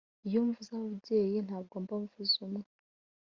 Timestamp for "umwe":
2.45-2.63